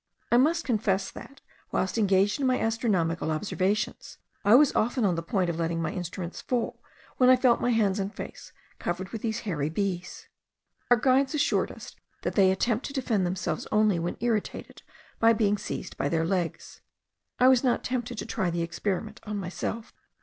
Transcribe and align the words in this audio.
I 0.31 0.37
must 0.37 0.65
confess, 0.65 1.11
that, 1.11 1.41
whilst 1.71 1.95
engaged 1.95 2.39
in 2.41 2.47
my 2.47 2.59
astronomical 2.59 3.29
observations, 3.29 4.17
I 4.43 4.55
was 4.55 4.73
often 4.73 5.05
on 5.05 5.13
the 5.13 5.21
point 5.21 5.47
of 5.47 5.59
letting 5.59 5.79
my 5.79 5.91
instruments 5.91 6.41
fall, 6.41 6.81
when 7.17 7.29
I 7.29 7.35
felt 7.35 7.61
my 7.61 7.69
hands 7.69 7.99
and 7.99 8.11
face 8.11 8.51
covered 8.79 9.09
with 9.09 9.21
these 9.21 9.41
hairy 9.41 9.69
bees. 9.69 10.27
Our 10.89 10.97
guides 10.97 11.35
assured 11.35 11.71
us 11.71 11.95
that 12.23 12.33
they 12.33 12.49
attempt 12.49 12.87
to 12.87 12.93
defend 12.93 13.27
themselves 13.27 13.67
only 13.71 13.99
when 13.99 14.17
irritated 14.21 14.81
by 15.19 15.33
being 15.33 15.59
seized 15.59 15.95
by 15.97 16.09
their 16.09 16.25
legs. 16.25 16.81
I 17.39 17.47
was 17.47 17.63
not 17.63 17.83
tempted 17.83 18.17
to 18.17 18.25
try 18.25 18.49
the 18.49 18.63
experiment 18.63 19.19
on 19.25 19.37
myself. 19.37 19.93